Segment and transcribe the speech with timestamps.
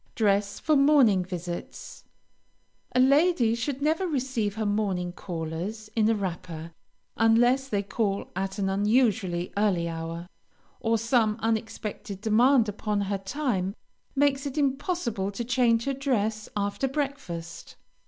[0.15, 2.05] DRESS FOR MORNING VISITS
[2.95, 6.73] A lady should never receive her morning callers in a wrapper,
[7.17, 10.27] unless they call at an unusually early hour,
[10.79, 13.75] or some unexpected demand upon her time
[14.15, 17.75] makes it impossible to change her dress after breakfast.